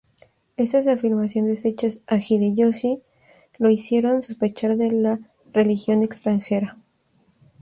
Estas 0.57 0.87
afirmaciones 0.87 1.63
hechas 1.63 2.01
a 2.07 2.17
Hideyoshi 2.17 3.03
lo 3.59 3.69
hicieron 3.69 4.23
sospechar 4.23 4.75
de 4.75 4.91
la 4.91 5.19
religión 5.53 6.01
extranjera. 6.01 6.75